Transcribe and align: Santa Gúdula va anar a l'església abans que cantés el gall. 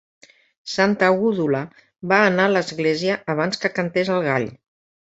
Santa 0.75 1.09
Gúdula 1.19 1.61
va 2.13 2.21
anar 2.31 2.49
a 2.51 2.53
l'església 2.57 3.21
abans 3.37 3.63
que 3.67 3.75
cantés 3.79 4.15
el 4.19 4.29
gall. 4.31 4.53